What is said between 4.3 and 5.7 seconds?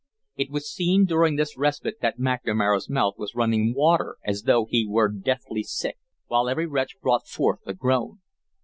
though he were deathly